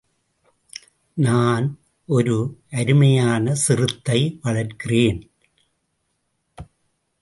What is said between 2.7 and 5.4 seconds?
அருமையான சிறுத்தை வளர்க்கிறேன்.